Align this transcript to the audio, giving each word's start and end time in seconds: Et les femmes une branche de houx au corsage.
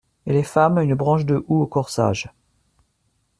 Et 0.25 0.33
les 0.33 0.41
femmes 0.41 0.79
une 0.79 0.95
branche 0.95 1.25
de 1.25 1.45
houx 1.47 1.61
au 1.61 1.67
corsage. 1.67 2.27